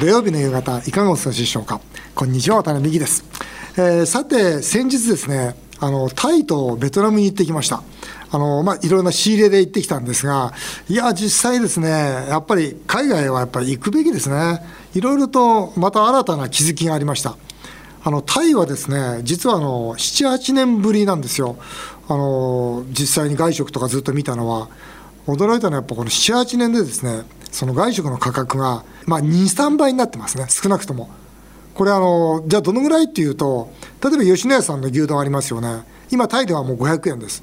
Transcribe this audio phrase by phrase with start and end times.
[0.00, 1.78] 土曜日の夕方いかがお過ごしでしょうか？
[2.14, 3.22] こんにちは渡辺美希です、
[3.76, 7.82] えー、さて先日ですねあのタイとベトナムに行ってきました。
[8.30, 10.54] あのまあ、いろいろな仕入れで行ってきたんですが、
[10.88, 14.60] いや、実際ですね、やっぱり海外はやっぱり行くべきですね、
[14.94, 17.36] いろいろとまた新たな気づきがありました。
[18.04, 21.56] あのタイはですね、実はあの7、8年ぶりなんですよ、
[22.08, 24.68] あの実際に外食とかずっと見たのは、
[25.26, 31.10] 驚いたのはやっぱこの7、8年でですね、その外食の価格が、まあ、2、3倍になってますね、少なくとも。
[31.74, 33.70] これあの、じゃあどのぐらいっていうと、
[34.02, 37.42] 例えば吉野家さんの牛丼ありますよね、今、タイではもう500円です。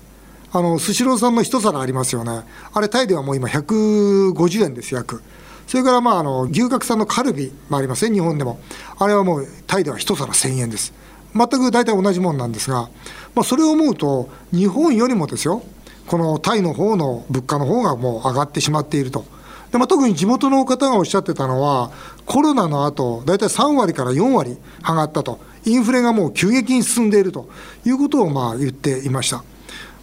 [0.53, 2.41] あのスシローさんの一皿ありますよね、
[2.73, 5.21] あれ、タイではもう今、150円です、約。
[5.67, 8.59] それからまああの牛角さんのカルビもありますね、日本でも。
[8.97, 10.93] あれはもうタイでは一皿1000円です。
[11.35, 12.89] 全く大体同じもんなんですが、
[13.35, 15.61] まあ、それを思うと、日本よりもですよ、
[16.07, 19.25] このタイの方の物価の方がもう上がってしまっていると。
[19.71, 21.91] でまあ、特に地元の方がおっしゃってたのは、
[22.25, 27.49] コロナの後大体3割から4割上がったと、インフレがもう急激に進んでいると
[27.85, 29.43] いうことをまあ言っていました。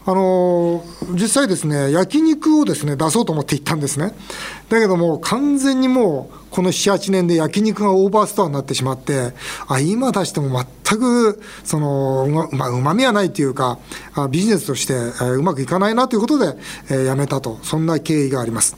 [0.06, 4.12] あの実際ですね、焼肉をですね出そうと思って行ったんですね。
[4.68, 9.32] だけども、完全にもう、この7、8年で焼肉がオーバーストアになってしまって、
[9.66, 13.78] あ今出しても全くそのうまうまみはないというか、
[14.30, 16.54] ビジネスとしてうまくいかないなということで、
[16.90, 18.76] えやめたと、そんな経緯があります。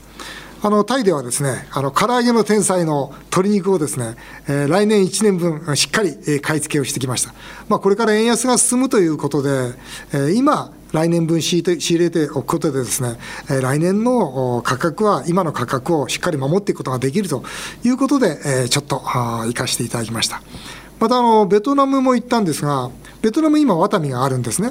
[0.63, 4.15] あのタイではですね、あの唐揚げの天才の鶏肉をですね、
[4.47, 7.33] えー、来年1年分しっかり、えー、買い付けをしてきました。
[7.69, 9.49] まあ、これから円安が進むということで、
[10.13, 13.17] えー、今、来年分仕入れておくことでですね、
[13.49, 17.43] え来年の価格は今の価格をしっかり守っていくことができると
[17.83, 20.41] いうことで、えちょっと生かしていただきました。
[20.99, 22.89] またあのベトナムも行ったんですが、
[23.27, 24.69] ベトナム今ワタミがあるんですね。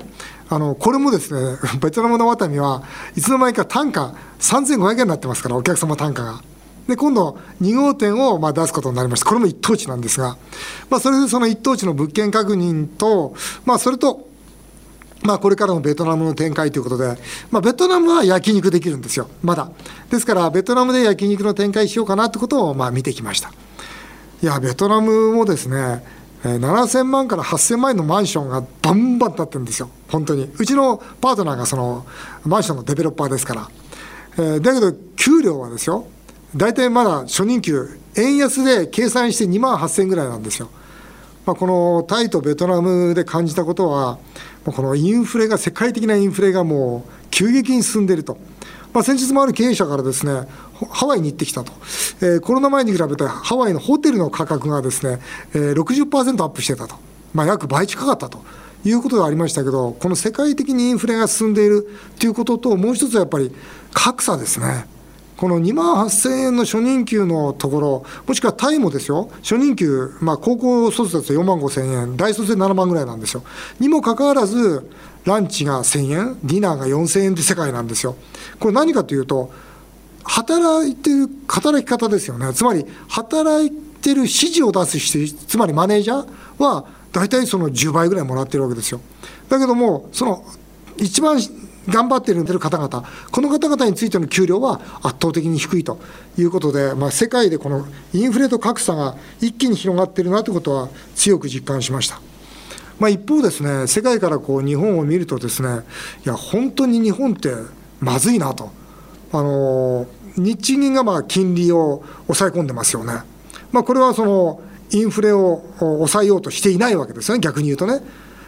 [0.48, 2.82] あのこれもですね、 ベトナムのワタミは
[3.14, 6.40] いつの間にか単価3500円になってますから、お客様単価が。
[6.88, 9.26] で、今度、2号店をまあ出すことになりました。
[9.26, 10.38] これも一等地なんですが、
[10.88, 13.34] まあ、それでその一等地の物件確認と、
[13.66, 14.26] まあ、それと、
[15.22, 17.18] まあ、これからのベトナムの展開ということで、
[17.50, 19.68] まあ、ベトナムは焼肉できるんですよ、まだ。
[20.10, 23.52] ですから、ベトナムで焼肉の展開しようかなってことをまあ見てきました。
[24.42, 26.02] いや、ベトナムもですね、
[26.46, 30.50] 7000万から8000万円のマンションがバンバン建ってるんですよ、本当に。
[30.58, 32.06] うちのパートナーがその
[32.44, 33.70] マンションのデベロッパーですから。
[34.38, 36.06] えー、だけど、給料はですよ、
[36.54, 40.68] 大体まだ初任給、円安で計算して2万8000円ぐらいなんですよ。
[41.46, 44.18] まあ、このタイとベトナムで感じたことは、
[44.64, 48.36] このインフレが、世界的なインフレがもう急激に進んでいると。
[48.96, 50.48] まあ、先日もある経営者からですね、
[50.88, 51.72] ハワイに行ってきたと、
[52.22, 55.20] えー、コロナ前に比べてハワイのホテルの価格がですね、
[55.52, 56.94] えー、60%アップしてたと、
[57.34, 58.42] まあ、約倍近かったと。
[58.84, 61.88] いうことがありましたけど、この世界的にインフレが進んでいる
[62.20, 63.52] ということと、もう一つはやっぱり
[63.92, 64.86] 格差ですね。
[65.36, 73.42] この2万8000円の初任給のところ、もしくはタイもですよ、初任給、まあ、高校卒だと4万5000円、大卒で7万ぐらいなんですよ。
[73.80, 74.88] にもかかわらず、
[75.26, 78.16] ランチが1000円、ディナーが4000円って世界なんですよ。
[78.60, 79.52] これ何かというと、
[80.22, 82.54] 働いてる働き方ですよね。
[82.54, 89.00] つまり、働いてる指示を出す人、つまりマネージャーは、大体その10倍ぐらいもらってるわけですよ。
[89.48, 90.44] だけども、その、
[90.96, 91.40] 一番
[91.88, 95.98] 頑張ってる方々、この方々についての給料は圧倒的に低いと
[96.38, 102.20] いうことで、まあ、世界でこのインフレと格差が一気に広がってるなということは強く実感しました。
[102.98, 105.80] まあ、一方ですね、世界からこう日本を見るとですね、
[106.24, 107.50] いや、本当に日本って
[108.00, 108.70] まずいなと。
[109.32, 113.14] あの日銀がまあ金利を抑え込んでますよね。
[113.72, 118.00] まあ、これはそのインフレを抑えようとしていないわけですね、逆に言うとね。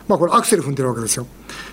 [0.07, 1.27] まあ、これアクセル踏んでるわけですよ。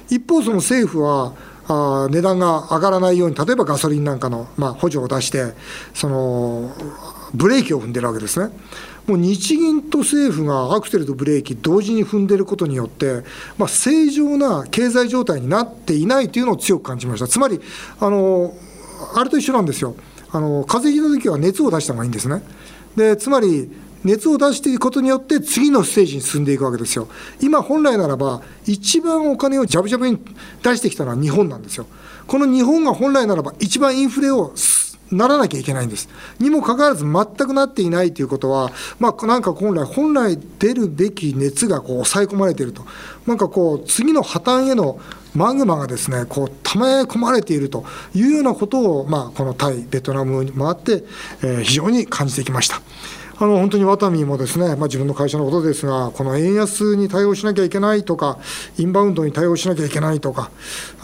[0.09, 1.33] 一方、その政府は、
[1.67, 5.53] あ値段が上がらないように、例えばガソリンなんかの、まあ、補助を出して、
[5.93, 6.71] その
[7.33, 8.51] ブレーキを踏んでるわけですね。
[9.07, 13.21] もう日銀と政府がアクセルとブレーキ同時に踏んでることによって、
[13.57, 17.27] まあ、正常な経済状態になっていないというのを強く感じました。
[17.27, 17.61] つまり、
[17.99, 18.53] あの、
[19.15, 19.95] あれと一緒なんですよ。
[20.31, 22.41] あの、風邪ひいた時は熱を出した方がいいんですね。
[22.95, 23.69] で、つまり、
[24.05, 27.07] 熱を出していくことによって次のステージに進んでいくわけですよ。
[27.41, 30.19] 今本来ならば一番お金をジャブジャブに
[30.61, 31.87] 出してきたのは日本なんですよ。
[32.27, 34.53] この日本が本来ならば一番インフレを
[35.11, 36.09] ならなきゃいけないんです。
[36.39, 42.85] にもかかわらず全くなっていないということは、まあ、なんか本来、本来出るべき熱がこう抑え込まれていると。
[43.25, 44.99] なんかこう、次の破綻への
[45.35, 51.03] マグマがですね、こう、溜め込まれているというようなことを、まあ、この対、ベトナムに回って、
[51.41, 52.81] えー、非常に感じてきました。
[53.37, 58.39] あの本当にワタミもですね、まあ、自分の会社のことですが、この円安に対応しなきゃいけないとか、
[58.77, 60.51] インバウンドに対応しなきゃいけないとか、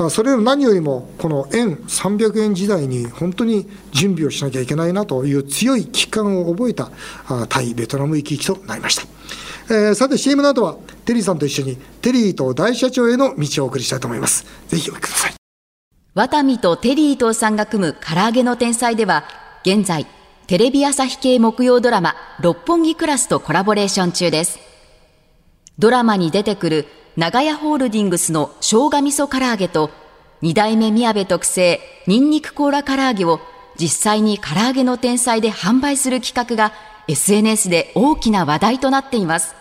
[0.10, 6.90] それより何よりも、この円300円時代に本当に準備をしなきゃいけないなという強い危機感を覚えた
[7.50, 9.04] 対ベトナム行き来となりました。
[9.70, 10.76] えー、さて CM の後は
[11.06, 15.34] テリーさんと一緒にテリーと大社長への道をお送りしたいと思いますぜひお聞きください
[16.14, 19.24] ワタミとテリーとさんが組む唐揚げの天才では
[19.64, 20.08] 現在
[20.52, 24.60] テレビ朝日系木曜ドラマ六本木クラスとコラボレーション中です
[25.80, 29.92] ドラマに出てくる長屋ホールディングスの生姜味噌唐揚げと
[30.42, 33.40] 二代目宮部特製ニンニクコーラ唐揚げを
[33.78, 36.74] 実際に唐揚げの天才で販売する企画が
[37.08, 39.56] SNS で大きな話題となっています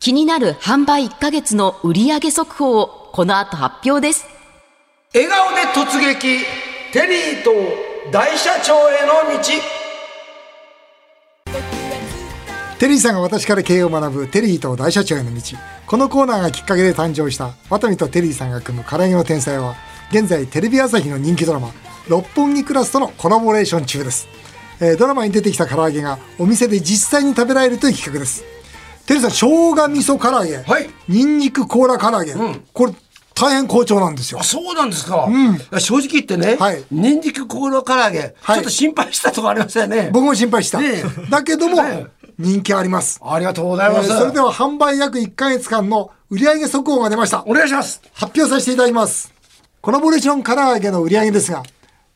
[0.00, 4.26] 気になる販売1ヶ月の売上速報をこの後発表です。
[5.14, 6.44] 笑顔で突撃
[6.92, 9.48] テリーと大社長への道。
[12.78, 15.40] テリーさんが私から経営を学ぶテリーと大社長への道。
[15.86, 19.76] このコーナーがきっかけで誕生したワタミとテリーさんが組む唐揚げの天才は
[20.10, 21.70] 現在テレビ朝日の人気ドラマ
[22.08, 24.26] 「六本木クラス」とのコラボレーション中です、
[24.80, 28.42] えー、ドラマに出てきた唐揚げがお店で実際に食べられるという企画です。
[29.06, 32.92] テリーさん生姜味噌唐揚げ、はい、ニンニクコーラ唐揚げ、うん、これ
[33.34, 34.40] 大変好調なんですよ。
[34.40, 35.26] あ、そうなんですか。
[35.28, 40.10] うん、正直言ってね、はい、ニンニクコーラ唐揚げ、はい、ちょっと心配したとこありましたよね。
[40.12, 40.80] 僕も心配した。
[40.80, 41.76] ね、だけども、
[42.38, 43.20] 人気あります。
[43.22, 44.10] ありがとうございます。
[44.10, 47.44] えー、それでは販売約1か月間の売上速報が出ました。
[47.46, 48.02] お願いします。
[48.14, 49.32] 発表させていただきます。
[49.80, 51.62] コラボレーション唐揚げの売上ですが、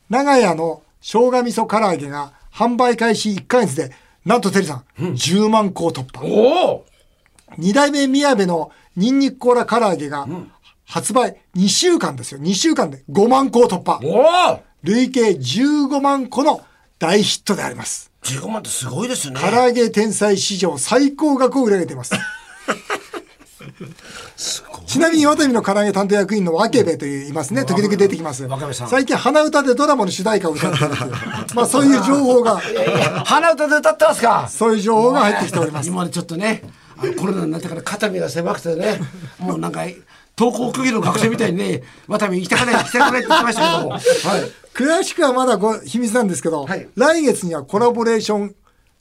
[0.09, 3.93] 長屋の生姜味噌唐揚げが販売開始1か月で、
[4.25, 6.25] なんとテリーさん、うん、10万個突破。
[6.25, 6.87] おお
[7.59, 10.27] 二代目宮部のニンニクコーラ唐揚げが、
[10.87, 12.41] 発売2週間ですよ。
[12.41, 14.01] 2週間で5万個を突破。
[14.83, 16.63] 累計15万個の
[16.99, 18.11] 大ヒットであります。
[18.23, 19.39] 15万ってすごいですね。
[19.41, 22.15] 唐揚げ天才史上最高額を売り上げています。
[24.87, 27.65] ちなみにワタミの唐揚げ担当役員のわけべといういますね。
[27.65, 28.49] 時々出てきます。
[28.89, 30.91] 最近鼻歌でドラマの主題歌を歌ってる
[31.55, 32.61] まあそういう情報が。
[33.25, 35.89] 鼻歌で歌ってますかそういう情報が入ってきております。
[35.89, 36.63] 今までちょっとね、
[37.19, 39.01] コロナになってから肩身が狭くてね、
[39.39, 39.83] もうなんか
[40.39, 43.91] 登校区議の学生みたいにね、 また行きたくない、行きたくないって言ってましたけども。
[43.91, 44.01] はい。
[44.75, 48.55] 詳しくはまだご秘密なんですけど、はい、来月にはコラボレーション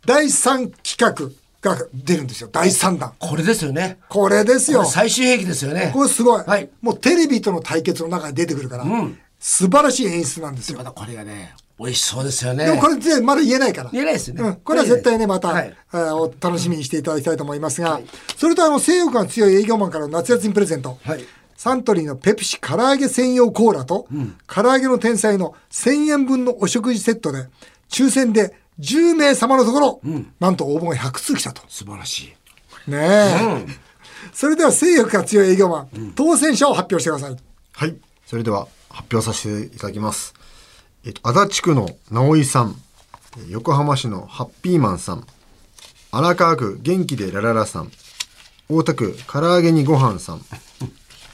[0.06, 1.30] 第3企画
[1.62, 2.50] が出るんですよ。
[2.52, 3.14] 第3弾。
[3.20, 3.98] これですよね。
[4.08, 4.86] これですよ。
[4.86, 5.92] 最終兵器ですよね。
[5.94, 6.44] これすごい。
[6.46, 6.70] はい。
[6.82, 10.78] もうテレビとの対決の中に出てくるから、うん、素晴らしい演出なんですよ。
[10.78, 12.66] またこれがね、美味しそうですよね。
[12.66, 13.90] でもこれでまだ言えないから。
[13.92, 14.44] 言えないですよね。
[14.44, 18.06] うん、これは絶対ね、また、はい、お楽しみにしていただきたいと思いますが、はい、
[18.38, 20.98] それとあの、性欲が強い営業マンからの夏休みプレゼント。
[21.04, 21.26] はい。
[21.58, 27.48] サントリーのペプシ唐揚げ専用コーラと、うん、唐揚げの天才の1000円分のお食事セットで、
[27.90, 31.62] 抽選で10名様のところ、うん、なんと応募が100通来たと。
[31.68, 32.34] 素晴らし
[32.88, 32.92] い。
[32.92, 33.46] ねえ。
[33.46, 33.68] うん、
[34.34, 37.38] それでは性欲が強い営業マン、当選者を発表してください。
[37.74, 37.96] はい。
[38.26, 40.34] それでは発表させていただきます。
[41.06, 42.76] えっと、足立区の直井さん、
[43.50, 45.28] 横浜市のハッピーマンさん、
[46.12, 47.92] 荒川区元気でラララさん、
[48.70, 50.42] 大田区唐揚げにごはんさん、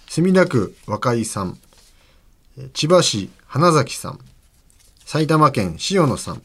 [0.09, 1.57] 墨田区若井さん、
[2.73, 4.19] 千葉市花崎さん、
[5.05, 6.43] 埼玉県塩野さん、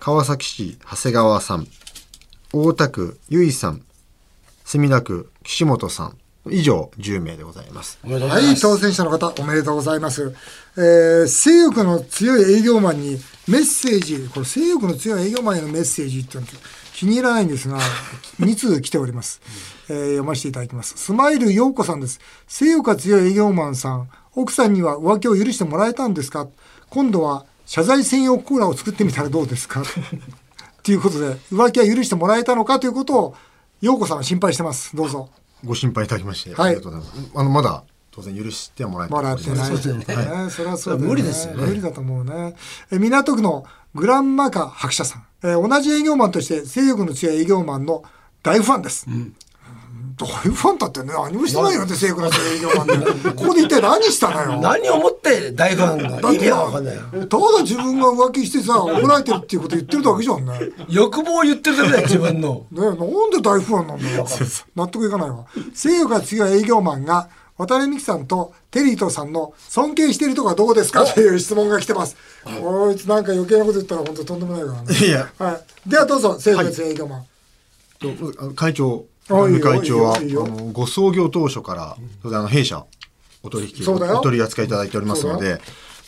[0.00, 1.68] 川崎市長谷川さん、
[2.52, 3.84] 大田区由衣さん、
[4.64, 6.18] 墨田区岸本さん、
[6.50, 7.98] 以上10名でございます。
[8.04, 10.34] はい、当選者の方おめでとうございます。
[10.76, 16.38] えー、性欲の強い営業マンにメッセージ、これ性欲の強い営業マンへのメッセージって
[16.94, 17.78] 気に入らないんですが、
[18.40, 19.40] 2通来ております。
[19.88, 20.94] えー、読ませていただきます。
[20.96, 22.18] スマイル陽子さんです。
[22.48, 26.48] 性欲が強い営業マンさん、奥さんには浮気を許してもらえたんですか？
[26.88, 29.82] 今度は謝罪専用コーラを作ってみたらどうですか？
[30.82, 33.36] ということで、浮気は許してもらえたのかということを、
[33.80, 34.96] 陽子さんは心配してます。
[34.96, 35.28] どうぞ。
[35.64, 37.30] ご心配いただきまして、はい、ありがとうございます。
[37.34, 40.04] あのまだ当然許してはもらえてもらってないですよね。
[40.14, 41.66] はい、それはそうだ、ね、無理ですよね。
[41.66, 42.54] 無理だと思うね。
[42.90, 43.64] え港区の
[43.94, 48.04] グランマカ伯社さん、えー、同じ営業マンとして性欲の強い営業マンの
[48.42, 49.06] 大ファンです。
[49.08, 49.34] うん
[50.18, 53.30] 大ファンだってね、何もしてないよって、セークな営業マンで。
[53.32, 54.60] ここで一体何したのよ。
[54.60, 57.02] 何をもって大ファンが意味わかんないよ。
[57.26, 60.52] ただ自分が浮気してさ、怒られてるっていうこと言ってるだけじゃんね。
[60.88, 62.66] 欲望を言ってるだけだよ、自分の。
[62.70, 64.26] ねなんで大ファンなんだよ。
[64.76, 65.44] 納得いかないわ。
[65.74, 67.28] 性欲が強い営業マンが、
[67.58, 71.04] 渡辺美樹さんとテリートさんの尊敬しているとかどうですか？
[71.04, 72.16] という質問が来てます。
[72.60, 75.06] こいつなんか余計なこと言ったら本当とんでもないからね。
[75.06, 75.28] いや。
[75.38, 75.88] はい。
[75.88, 77.24] ではどうぞ、性欲が強い営業マン。
[78.56, 82.84] 会長向会長はあのご創業当初から、そあの弊社
[83.42, 85.60] お取引お取り扱いいただいておりますので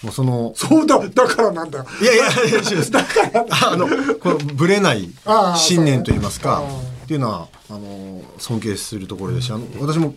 [0.02, 1.86] もうそのそうだ、だからなんだよ。
[2.00, 3.88] いやいやいや だからあの
[4.18, 5.10] このぶれない
[5.56, 6.62] 信念といいますか
[7.04, 10.14] っていうのはあの尊敬するところですしあの私も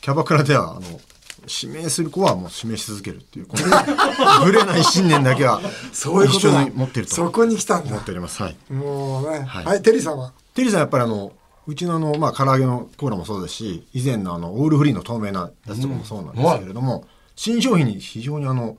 [0.00, 1.00] キャバクラではあの
[1.48, 5.60] 指名する子はもう指名し続けるっていうこのぶれない信念だけは
[5.92, 6.62] そういうことだ。
[6.62, 7.90] 一緒に持ってるとそこに来たんだ。
[7.90, 8.10] 思って。
[8.10, 8.42] おります。
[8.42, 8.72] はい。
[8.72, 9.40] もうね。
[9.40, 9.64] はい。
[9.64, 10.32] はい、テリーさんは？
[10.54, 11.32] テリーさんやっぱりあの
[11.66, 18.76] うちのあの、まあ、唐揚げのコーラもそうですし以前のあのオールフリーの透明なやつとかもそうなんですけれども、新商品に非常にあの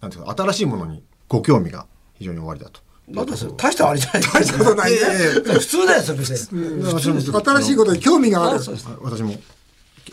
[0.00, 1.86] なんていうか新しいものにご興味が
[2.18, 2.80] 非常におありだと。
[3.10, 4.22] だって大したあれじゃない。
[4.22, 4.98] 大したことないね。
[5.44, 7.24] 普通だよそれ別に。
[7.24, 8.60] 新しいことに興味がある。
[9.02, 9.34] 私も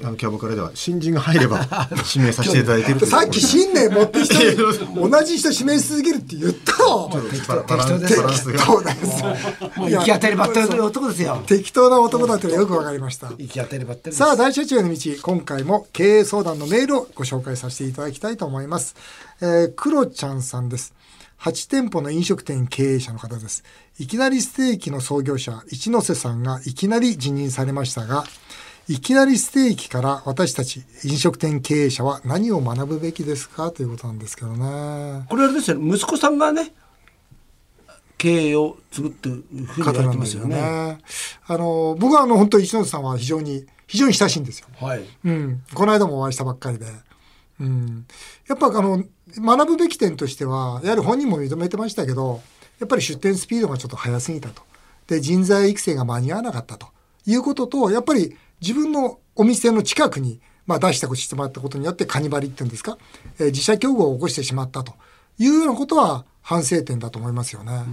[0.04, 1.66] あのキャバクラでは新人が入れば
[2.14, 7.10] 指名させていただいてるさっき信念持ってきたのに同じ人指名し続けるって言ったろ
[7.48, 9.24] バラバラン適当バランスがそうです
[9.78, 11.44] もう行き当たりばったりの男ですよ。
[11.46, 13.28] 適当な男だってよくわかりました。
[13.38, 14.18] 行き当たりばったりです。
[14.18, 18.96] さあ大社長への道今回も経営相談のメールをご紹介させていただきたいと思います、
[19.42, 20.94] えー、クロちゃんさんです。
[21.42, 23.64] 8店舗の飲食店経営者の方です。
[24.00, 28.26] いきなりステーキの創業者一ノ瀬さんがいきなり辞任されましたが
[28.90, 33.72] いきなりステーキから私たち飲食店経営者は何を学ぶべきですか？
[33.72, 35.26] ということなんですけどね。
[35.30, 35.94] これあれですよね。
[35.94, 36.74] 息子さんがね
[38.18, 40.56] 経営を継ぐってふうに言われてますよね。
[40.56, 40.98] ね。
[41.48, 44.68] あの僕はあの本当一ノ瀬さんは非常に非常に親しいんですよ。
[44.80, 45.04] はい。
[45.26, 46.86] うん、この間もお会いしたばっかりで、
[47.60, 48.08] うん、
[48.48, 49.04] やっぱあの
[49.36, 52.42] 学ぶべき点としてはやはり本人も認めてましたけど
[52.80, 54.62] やっぱり出店スピードがちょっと速すぎたと。
[55.08, 56.88] で人材育成が間に合わなかったと。
[57.26, 62.98] いうこととやっぱり自分のお店の近くに、まあ、出したしてもらったことによってカニバリっていうんですか、
[63.40, 64.94] えー自社競合を起こしてしまったと。
[65.40, 67.84] いうようなことは反省点だと思いますよね。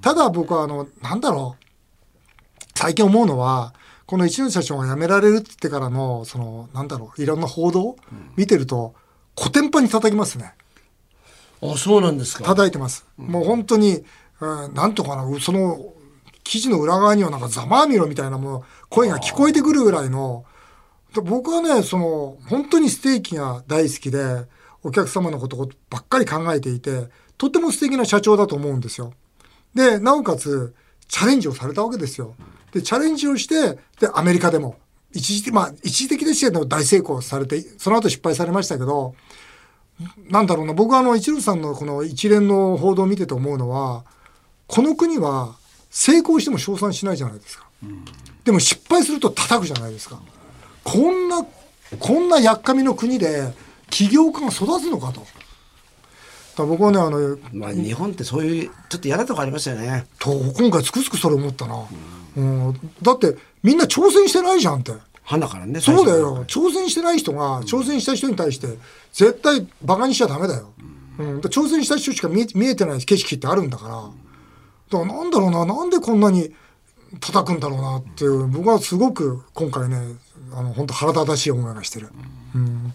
[0.00, 1.64] ただ僕はあのなんだろう。
[2.74, 3.74] 最近思うのは
[4.06, 7.96] この一ノ瀬社長が辞められるって言ってからのそのなんだろういろんな報道
[8.36, 8.94] 見てると
[9.34, 10.54] コテンパンに叩きますね。
[11.62, 12.44] あそうなんですか。
[12.44, 14.04] 叩いてます、もう本当に、
[14.40, 15.92] うん、なんとかなその
[16.42, 18.64] 記事の裏側にはなんかざまあみろみたいなもう
[18.94, 20.44] 声が聞こえてくるぐらいの
[21.24, 24.46] 僕はねその本当にステーキが大好きで
[24.84, 29.12] お客様のことばっかり考えていてとても素敵な社長だと思うんですよ。
[29.74, 30.76] でなおかつ
[31.08, 32.36] チャレンジをされたわけですよ。
[32.72, 34.76] でチャレンジをしてでアメリカでも
[35.12, 39.16] 一時的まあ一時的ですけど大成功されてその後失敗されましたけど
[40.30, 44.04] なんだろうな僕はあの一郎さんのこの一連の報道を見てて思うのは
[44.68, 45.56] この国は
[45.90, 47.66] 成功しても称賛しないじゃないですか。
[48.44, 50.20] でも失敗すると叩くじゃないですか。
[50.84, 51.44] こんな
[51.98, 53.52] こんなやっかみの国で
[53.90, 55.26] 起業家が育つのかと。
[56.56, 60.06] だ僕はねあのまあ日本ってそういうちょっと嫌なとこありますよね。
[60.18, 61.84] と今回つくづくそれ思ったな、
[62.36, 64.92] うん、だってみんな挑戦してないじゃんって。
[65.26, 66.44] 花からねそうだよ。
[66.44, 68.78] 挑戦してない人が挑戦した人に対して
[69.10, 70.70] 絶対バカにしちゃダメだよ、
[71.18, 73.94] うん、だから挑戦した人しか見え見えてない景色ってあるんだから。
[73.94, 75.64] だからなんだろうな。
[75.64, 76.54] なんでこんなに
[77.20, 79.98] 叩くんだろうなっていう僕はすごく今回ね
[80.52, 82.08] あの本当腹立たしい思いがしてる、
[82.54, 82.94] うん。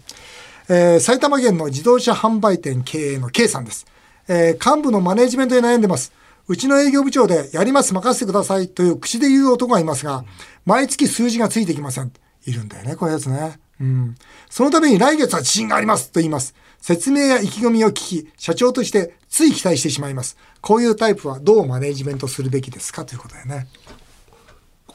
[0.68, 3.86] えー埼玉県の自動車販売店経営の K さんです、
[4.28, 6.12] えー幹部のマネジメントで悩んでます。
[6.48, 10.24] うちの営業部長でやります任せてくださいという口で言う男がいますが
[10.64, 12.12] 毎月数字がついてきません。
[12.46, 13.60] いるんだよねこういうやつね。
[13.80, 14.14] うん。
[14.48, 16.54] そのために来月は自信がありますと言います。
[16.80, 20.36] 説明や意気込みを聞き社長としてつい期待してしまいます。
[20.60, 23.68] こういうタイプはどうマネジメントするべきですかということだよね。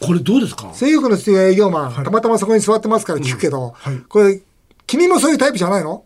[0.01, 0.73] これどうですか？
[0.73, 3.75] 性欲の営業マン、たまたまそこに座ってますから聞くけど、
[4.09, 4.41] これ
[4.87, 6.03] 君もそういうタイプじゃないの？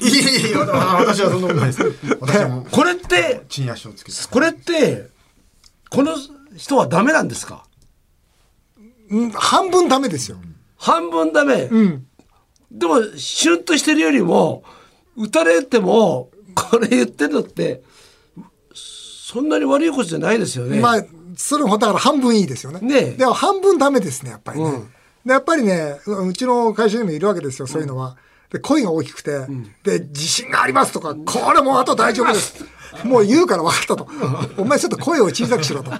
[0.00, 1.82] いやいや私はそんなことないです。
[2.20, 2.60] 私はも。
[2.62, 4.18] うこれって地に足をつけて。
[4.30, 5.08] これって
[5.90, 6.12] この
[6.56, 7.64] 人はダメなんですか？
[9.10, 10.38] うん半分ダメですよ。
[10.76, 12.06] 半分ダメ、うん。
[12.72, 14.62] でもシュンとしてるよりも
[15.16, 17.82] 打たれてもこれ言ってるのって
[18.74, 20.80] そんなに悪いことじゃないですよね。
[20.80, 21.04] まあ、
[21.36, 22.80] それもだから半分いいですよね。
[22.80, 24.70] ねえでも半分ダメですね、やっぱりね。
[24.70, 24.92] うん
[25.24, 28.16] でやっぱりね、ううちの会社にもいるわけですよ、そういうのは。
[28.50, 29.46] で、声が大きくて、
[29.84, 32.64] で、自信がありますとか、これもうあと大丈夫です。
[33.04, 34.08] もう言うから分かったと。
[34.56, 35.92] お前ちょっと声を小さくしろと。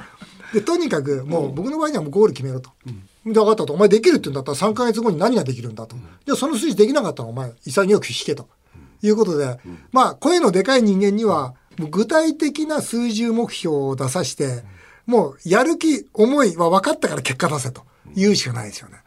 [0.52, 2.70] で、とにかく、もう僕の場合にはもうゴール決めろと。
[3.25, 3.75] で、分かったと。
[3.75, 5.96] お前できるって言うんだったら3ヶ月後に何ができるんだと。
[6.25, 8.49] じゃあその数字できなかったらお前潔く引けと。
[9.02, 9.58] いうことで、
[9.92, 14.62] まあ、声のでかい人間には、具体的な数字目標を出さして、
[15.07, 17.83] もうやる気、思いは分かったから結果出せと
[18.14, 18.99] 言うしかないですよね。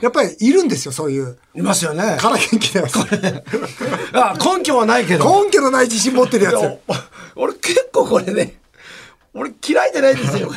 [0.00, 1.38] やっぱりいるんですよ、そういう。
[1.56, 2.16] いますよね。
[2.20, 2.96] から元気なやつ。
[4.12, 5.44] あ根拠はないけど。
[5.44, 6.78] 根拠のない自信持ってるやつ。
[7.34, 8.60] 俺結構これね
[9.34, 10.48] 俺嫌いじゃないんですよ。
[10.48, 10.54] こ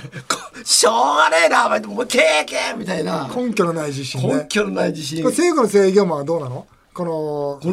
[0.63, 4.35] しょうがねえなお前もう経験みたいな根拠のない自信ね。
[4.35, 5.35] 根拠のない自信これ。
[5.35, 6.67] 政府の制御マンはどうなの？
[6.93, 7.11] この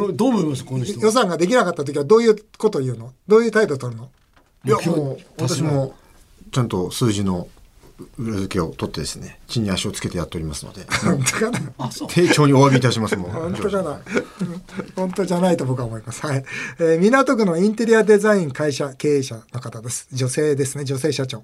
[0.00, 3.12] このどう思いますこの人予算ができなかった時はどういうことを言うの？
[3.26, 4.10] どういう態度を取るの？
[4.64, 5.94] いやもう私も
[6.50, 7.48] ちゃんと数字の
[8.18, 14.00] 裏付けを取ってですね地に足をつけてやっておりますので本当かな丁重にお詫びいたしますもう本当かな
[14.94, 16.26] 本当じゃないと僕は思います。
[16.26, 16.44] はい。
[16.78, 20.08] えー港区のインテリアデザイン会社経営者の方です。
[20.12, 21.42] 女性ですね、女性社長。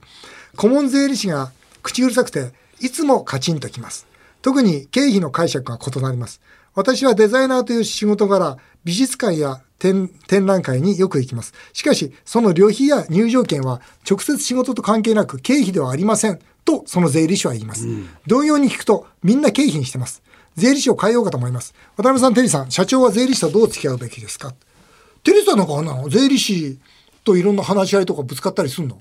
[0.56, 4.06] 顧問税理士が口うるさくて、いつもカチンときます。
[4.42, 6.40] 特に経費の解釈が異なります。
[6.75, 11.52] 私はデザイナーという仕事柄、美術館や展展覧会によく行きます。
[11.73, 16.38] しかし、その旅費や入場券は直接仕事と関係なく経費ではありません。
[16.64, 17.87] と、その税理士は言います。
[18.26, 20.23] 同様に聞くと、みんな経費にしてます。
[20.57, 21.75] 税理士を変えようかと思います。
[21.97, 24.54] 渡辺さん、テリーさん、社長は税理士とどう付き合うべきですか？
[25.23, 26.09] テリーさんなんかあんなの？
[26.09, 26.78] 税理士
[27.25, 29.00] といろんな話し合いとかぶつかったりすんの？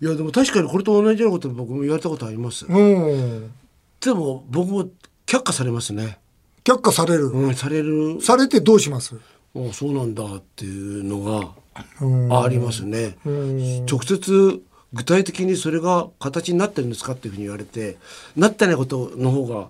[0.00, 3.52] いやでも確かにこれと同じようなこと僕も言われたことあります、うん。
[4.00, 4.88] でも僕も
[5.26, 6.18] 却下されますね
[6.68, 7.28] 却下される。
[7.28, 8.20] うんされる。
[8.20, 9.16] されてどうします？
[9.56, 11.54] あそうなんだっていうの
[12.02, 12.28] うん。
[12.28, 13.16] がありますね。
[13.26, 13.86] ん。
[13.86, 14.60] 直接
[14.92, 17.96] 具体的にそれが形になってるんですかっていうふうに言われて
[18.36, 19.68] なってないことの方が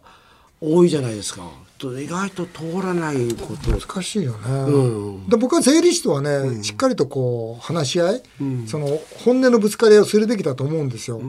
[0.61, 1.43] 多いじゃないですか。
[1.79, 3.71] と意外と通らないこと。
[3.71, 4.39] 難しいよね。
[4.49, 5.29] うん。
[5.29, 8.23] で僕は税理士とはね、しっかりとこう話し合い、
[8.67, 8.87] その
[9.25, 11.21] 本音のぶつかり合いをするべきだと思うんですよ。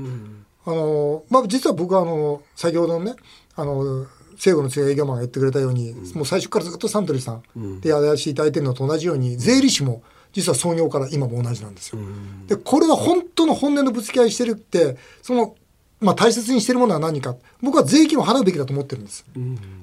[0.66, 3.16] あのまあ、実は僕はあの先ほどのね
[3.56, 4.08] あの
[4.40, 12.00] 西郷の強い営業マンが言ってくれたように、もう最初からずっとサントリーさんでやらせていただいてるのと同じように税理士も実は創業から今も同じなんですよ。
[12.48, 15.56] でこれは本当の本音のぶつけ合いしてるってその、
[16.00, 19.26] まあ、大切にしてるものは何か僕は税金を払うべきだと思ってるんです。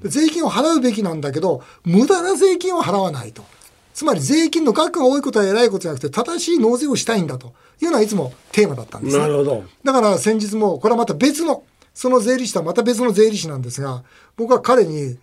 [0.02, 3.44] で税金を払うべきなんだけど無駄な税金を払わないと。
[3.92, 9.22] つまり税金の額が多いことは偉いことじゃなくて正しい納税をしたいんだというのはいつもテーマだったんですね。
[9.22, 11.62] なるほどだから先日も、これはまた別の、
[11.96, 14.04] その税理士とはまた別の税理士なんですが、
[14.36, 15.18] 僕は彼に、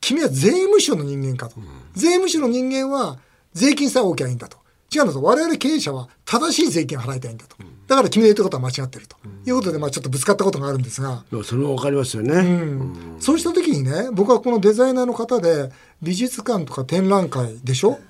[0.00, 1.54] 君は税務署の人間かと。
[1.94, 3.18] 税務署の人間は
[3.54, 4.58] 税金さえ多きゃいいんだと。
[4.92, 5.22] 違うんだと。
[5.22, 7.56] 我々経営者は正しい税金を払いたいんだと。
[7.86, 9.16] だから君の言ってることは間違ってると。
[9.46, 15.70] いうことで、まあちょっとぶつかったことがあるんですが、それも分かりますよね、うんそうした時にね、僕はこのデザイナーの方で、
[16.02, 18.00] 美術館とか展覧会でしょ？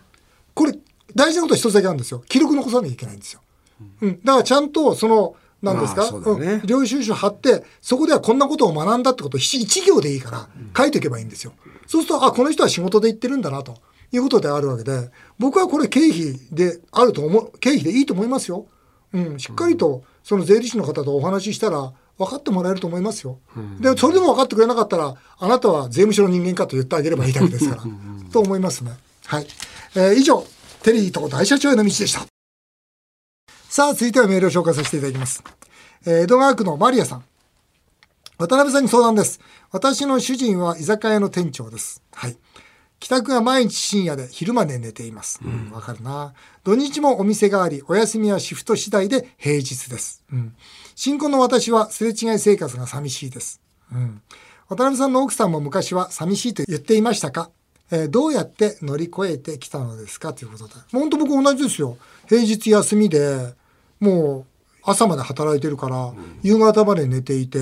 [0.54, 0.72] これ、
[1.14, 2.22] 大事なことは一つだけあるんですよ。
[2.26, 3.40] 記録残さなきゃいけないんですよ。
[4.00, 4.20] うん。
[4.24, 11.52] だからちゃんと、その、なんですか、うだねん領収書貼って、そこではこんなことを学んだってことを一一行でいいから書いておけばいいんですよ。
[11.86, 13.76] そうすると、あ、この人は仕事で行ってるんだな、と
[14.12, 18.66] いうことであるわけで、僕はこれ経費であると思う、経費でいいと思いますよ。
[19.12, 23.38] うん、しっかりと、その税理士の方とお話ししたら、分かってもらえると思いますよ。
[23.80, 27.82] で、それでも分かってくれなかったら、あなたは税務署の人間かと言ってあげればいいだけですから、
[28.32, 28.92] と思いますね。
[29.26, 29.46] はい。
[29.94, 30.46] えー以上、
[30.82, 32.26] テリーと大社長への道でした。
[33.76, 35.44] さあ、続いてはメールを紹介させていただきます。
[36.06, 37.24] えー江戸川区のマリアさん。
[38.38, 39.38] 渡辺さんに相談です。
[39.70, 42.02] 私の主人は居酒屋の店長です。
[42.14, 42.38] はい。
[43.00, 45.40] 帰宅が毎日深夜で昼まで寝ています。
[45.44, 46.32] うん、わかるな。
[46.64, 50.24] 土日もお店があり、お休みはシフト次第で平日です。
[50.32, 50.54] うん。
[50.94, 53.60] 新婚の私はすれ違い生活が寂しいです。
[53.92, 54.22] うん。
[54.70, 57.50] 渡辺さんの奥さんも昔は寂しいと言っていましたか？
[57.90, 60.32] えーどうやって乗り越えてきたのですか？
[60.32, 60.74] ということで。
[60.92, 61.98] 本当僕同じですよ。
[62.26, 63.52] 平日休みで、
[64.00, 64.44] もう
[64.82, 67.58] 朝まで働いてるから、夕方まで寝ていて、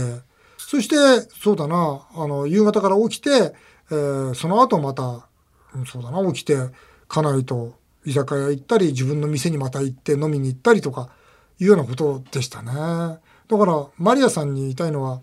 [0.59, 0.97] そして、
[1.42, 3.55] そうだな、あの、夕方から起きて、
[3.90, 5.27] えーその後また、
[5.87, 6.57] そうだな、起きて、
[7.09, 11.11] 家内と居酒屋行ったり、自分の店にまた行って飲みに行ったりとか、
[11.61, 12.73] いうようなことでしたね。
[12.73, 15.20] だから、マリアさんに言いたいのは、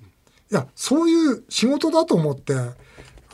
[0.51, 2.53] いや、そういう仕事だと思って、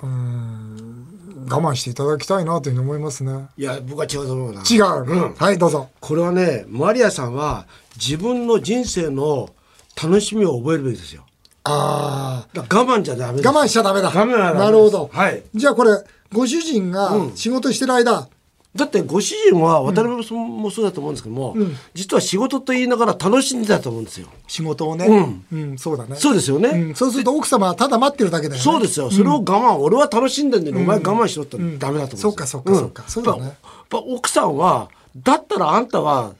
[0.03, 3.47] うーん、我慢していただきたいなというふうに思いますね。
[3.57, 5.35] いや僕は違うと思うな違う。
[5.35, 5.89] はい、どうぞ。
[5.99, 9.49] これはねマリアさんは自分の人生の
[10.01, 11.23] 楽しみを覚えるべきですよ
[11.63, 14.09] あだから我慢じゃダメ我慢しちゃダメだ。
[14.09, 15.09] 我慢はダメですなるほど。
[15.11, 15.91] はいじゃあこれ、
[16.31, 18.29] ご主人が仕事してる間、
[18.77, 21.55] だってご主人は渡辺さんもそうだと思うんですけども、
[21.93, 24.27] 実は仕事と言いながら楽しんでたと思うんですよ。
[24.47, 25.43] 仕事をね。
[25.51, 26.15] うん、そうだね。
[26.15, 28.63] そうですよね、うん、そうすると奥様はただ待ってるだけだよね。
[28.63, 29.09] そうですよ。
[29.11, 33.43] それを我慢、俺は楽しんでんのに、お前我慢しろってダメだと思うんですよ、そうかそうかそうかそうだね。
[33.43, 33.53] やっ
[33.89, 34.89] ぱ奥さんは
[35.23, 36.33] だったらあんたは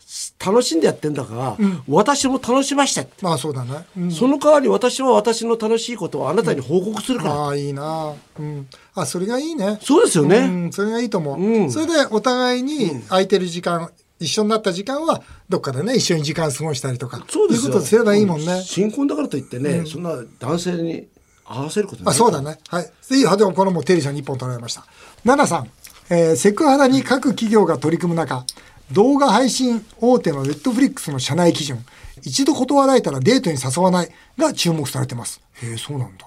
[0.46, 3.86] 楽しんでやってんだから、私も楽しましてって、まあそうだね。
[3.98, 8.14] うん、その代わり私は私の楽しいことをあなたに報告するから、ああ、いいな。
[8.40, 8.68] うん。
[8.94, 9.80] あ、それがいいね。
[9.82, 11.42] そうですよね、うん、それがいいと思う。
[11.42, 17.26] うんそれでお互いに空いてる時間、一緒になった時間は、どっかでね、一緒に時間過ごしたりとか。
[17.30, 18.62] そうですよいうことすればいいもんね。
[18.64, 21.08] 新婚だからといってね、そんな男性に
[21.46, 22.60] 合わせることないあそうだね。
[22.68, 22.92] はい。
[23.12, 23.36] いいよ。
[23.38, 24.86] でもこのもうテリーさんに一本取られました。
[25.24, 25.72] 奈々さん、
[26.10, 28.46] えーセクハラに各企業が取り組む中、
[28.92, 31.86] 動画配信大手のネットフリックスの社内基準、
[32.24, 35.42] 一度断られたらデートに誘わないが注目されてます。
[35.62, 36.26] へえ、そうなんだ。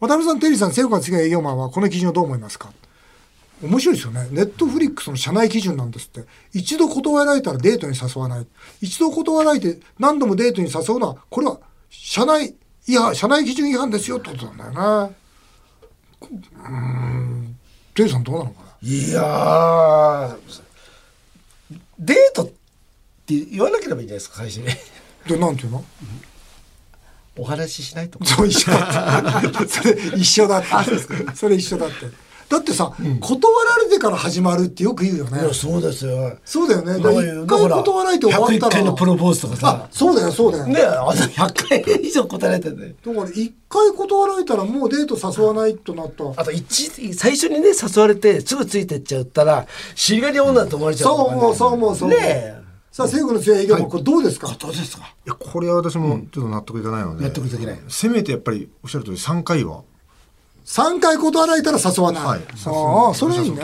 [0.00, 2.72] 渡辺さん、テリーさん、セルカの次の営業マンはこの基準をどう思いますか？
[3.62, 4.26] 面白いですよね。
[4.32, 6.24] ネットフリックスの社内基準なんですって。
[6.52, 8.46] 一度断られたらデートに誘わない。
[8.80, 12.56] 一度断られて何度もデートに誘うのは、これは社内
[12.88, 15.16] 違反、社内基準違反ですよってことなんだよね。
[16.22, 17.56] うん。
[17.94, 18.71] テリーさんどうなのかな？
[18.82, 20.36] いやー
[21.98, 22.46] デートっ
[23.26, 24.66] て言わなければいいんじゃないですか最初に
[25.28, 25.84] で、なんていうの？
[27.38, 29.64] お話ししないとそう一緒だって。
[29.70, 30.68] それ一緒だって。
[31.34, 31.94] それ一緒だって。
[32.52, 35.40] だってさ、断られてから始まるってよく言うよね。
[35.54, 36.98] そうですよそうだよね。
[36.98, 38.58] だから一回断られて終わったら。
[38.58, 40.66] 101回のプロポーズとかあさ、そうだよ、そうだよ。
[40.66, 46.24] ねえあの100回以上答えられてるねだから一回断られたらもうデート誘わないとなった。
[46.36, 52.10] あと一最初にね誘われてすぐついてっちゃったらしがり女だと思われちゃうそう思う、そう思う、そう。
[52.10, 55.04] ねえさあ、西武の強い営業もこれどうですか、どうですか？
[55.24, 59.82] いやこれは私もちょっと納得いかないので、納得できないせめてやっぱりおっしゃる通り3回は
[60.64, 62.24] ?3 回断られたら誘わない。
[62.24, 62.40] はい。
[62.66, 63.62] ああ、それいいね。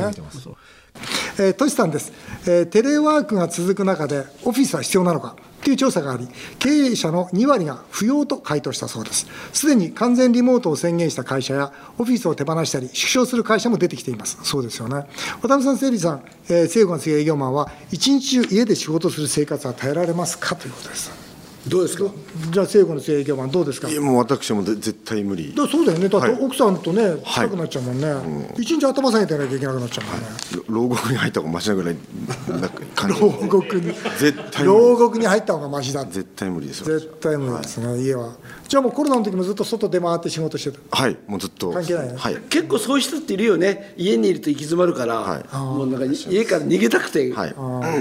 [1.39, 2.13] えー、トシさんです、
[2.45, 5.37] えーテレワークが続く中でオフィスは必要なのか？
[5.63, 6.27] という調査があり
[6.59, 9.27] 経営者の2割が不要と回答したそうです。
[9.53, 14.39] すでに完全リモートを宣言した会社やオフィスを手放したり縮小する会社も出てきています。
[14.43, 15.07] そうですよね。
[15.41, 20.57] 渡辺さん、整理さん、えー、西武が強い営業マンは一日中家で仕事する生活は耐えられますか？
[20.57, 21.28] ということです
[21.69, 22.11] どうですか？
[22.51, 23.89] じゃあ西武の強い営業マンどうですか？
[23.89, 25.55] いやもう私もで絶対無理。
[25.55, 26.09] だそうだよね。
[26.09, 26.41] だってはい。
[26.41, 27.19] 奥さんとねはい。
[27.25, 30.27] 近くなっちゃうもんね、一日頭下げてなきゃいけなくなっちゃうもんね、
[30.69, 31.97] ろ牢獄に入った方がマシなぐらい
[32.61, 33.21] な感じ。
[33.21, 33.93] 牢獄に。
[34.19, 36.05] 絶対牢獄に入った方がマシだ。
[36.05, 36.87] 絶対無理ですよ。
[36.99, 38.33] 絶対無理ですね、家は
[38.69, 40.97] じゃあもうコロナの時もずっと外出回って仕事してた？
[40.97, 41.73] はいもうずっと。
[41.73, 42.15] 関係ないね。
[42.19, 42.37] はい。
[42.51, 43.95] 結構そういう人っているよね。
[43.97, 45.57] 家にいると行き詰まるから、はい。
[45.57, 47.51] もうなんか家から逃げたくて、はい。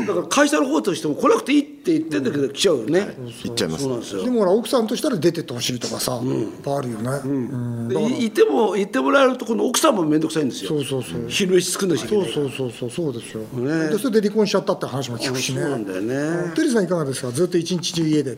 [0.05, 3.83] だから会社の方としても来なくていいって言ってんだけど来ちゃうよね、行っちゃいます。
[3.83, 4.23] そうなんですよ。
[4.25, 7.87] でもほら奥さんとしたら出てってほしいとかさ、いっぱいあるよね、うん。
[7.87, 10.69] でいいても言ってもらえるとこの奥さんも面倒くさいんですよ。
[10.71, 11.29] そうそうそう。
[11.29, 12.89] 昼飯作んなきゃいけそうそうそうそう。
[12.89, 13.89] そうですよ、ね。
[13.89, 15.61] でそれで離婚しちゃったって話も聞くしね。
[15.61, 16.51] そうなんだよね。
[16.55, 17.31] テリーさんいかがですか？
[17.31, 18.37] ずっと一日中家で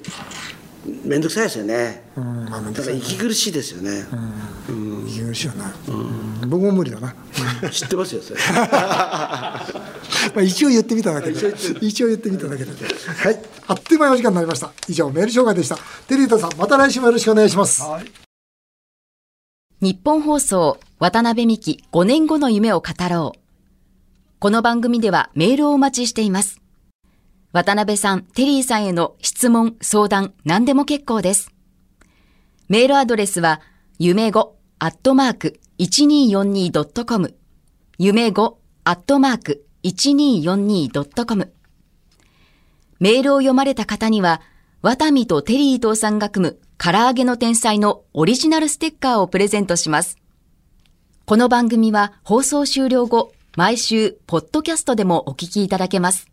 [1.05, 2.45] 面倒くさいですよね、うん。
[2.45, 4.05] まあ面倒くさいだから息苦しいですよね、
[5.07, 5.63] 息苦しいよね、
[6.41, 6.49] うん。
[6.49, 7.13] 僕も無理だな。
[7.71, 8.39] 知ってますよそれ。
[8.49, 9.61] ま
[10.35, 11.53] あ一応言ってみただけで。
[11.81, 12.71] 一応言ってみただけで。
[12.71, 13.39] はい。
[13.67, 14.71] あっという間にお時間になりました。
[14.87, 15.77] 以上メール紹介でした。
[16.07, 17.83] テリーとさんまた来週もよろしくお願いします。
[19.81, 23.39] 日本放送渡辺美希5年後の夢を語ろう。
[24.39, 26.61] この番組ではメールをお待ちしています。
[27.51, 31.51] 渡辺さん、テリーさんへの質問、相談、何でも結構です。
[32.67, 33.61] メールアドレスは、
[33.97, 37.35] 夢5アットマーク 1242.com
[37.97, 41.51] 夢5アットマーク 1242.com
[42.99, 44.41] メールを読まれた方には、
[44.81, 50.17] ワタミとテリー伊藤さんが組む唐揚げの天才のオリジナルステッカーをプレゼントします。
[51.25, 56.27] この番組は放送終了後、毎週、ポッドキャストでもお聞きいただけます。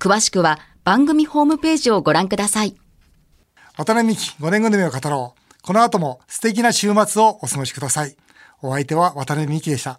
[0.00, 2.74] 詳しくは番組ホームページをご覧ください。
[3.76, 5.62] 渡辺美希5年後の夢を語ろう。
[5.62, 8.16] この後も素敵な週末をお過ごしください。
[8.62, 9.98] お相手は渡辺美希でした。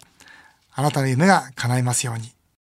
[0.74, 2.32] あなたの夢が叶いますように。